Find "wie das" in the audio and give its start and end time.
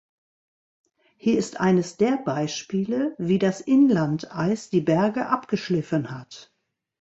3.19-3.61